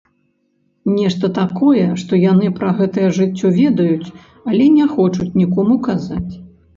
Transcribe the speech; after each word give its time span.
Нешта 0.99 1.27
такое, 1.39 1.83
што 2.03 2.19
яны 2.21 2.47
пра 2.59 2.71
гэтае 2.79 3.09
жыццё 3.17 3.51
ведаюць, 3.57 4.13
але 4.53 4.63
не 4.79 4.87
хочуць 4.95 5.29
нікому 5.43 5.77
казаць. 5.89 6.33